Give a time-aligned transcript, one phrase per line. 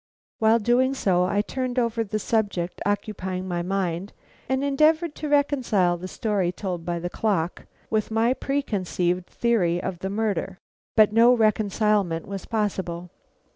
[0.39, 4.13] While doing so, I turned over the subject occupying my mind,
[4.49, 9.99] and endeavored to reconcile the story told by the clock with my preconceived theory of
[9.99, 10.57] this murder;
[10.95, 13.11] but no reconcilement was possible.